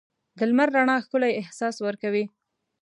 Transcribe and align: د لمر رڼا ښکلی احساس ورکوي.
د 0.37 0.39
لمر 0.49 0.67
رڼا 0.75 0.95
ښکلی 1.03 1.31
احساس 1.41 1.75
ورکوي. 1.85 2.25